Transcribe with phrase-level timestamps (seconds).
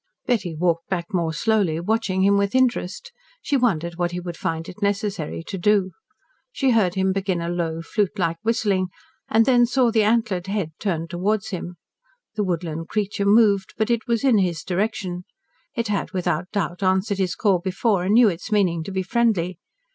[0.25, 3.11] Betty walked back more slowly, watching him with interest.
[3.43, 5.91] She wondered what he would find it necessary to do.
[6.51, 8.87] She heard him begin a low, flute like whistling,
[9.29, 11.75] and then saw the antlered head turn towards him.
[12.33, 15.23] The woodland creature moved, but it was in his direction.
[15.75, 19.59] It had without doubt answered his call before and knew its meaning to be friendly.